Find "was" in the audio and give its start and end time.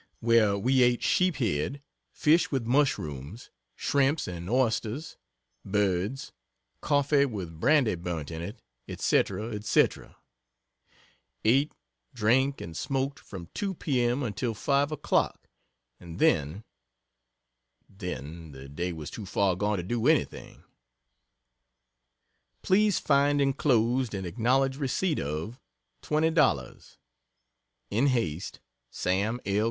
18.91-19.11